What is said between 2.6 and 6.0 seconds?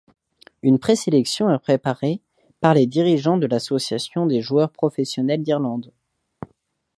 les dirigeants de l’association des joueurs professionnels d’Irlande.